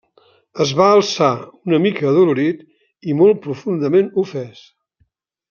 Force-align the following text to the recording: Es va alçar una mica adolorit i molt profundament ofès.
Es 0.63 0.69
va 0.77 0.85
alçar 0.93 1.27
una 1.71 1.79
mica 1.83 2.07
adolorit 2.13 2.65
i 3.13 3.17
molt 3.21 3.45
profundament 3.45 4.11
ofès. 4.25 4.65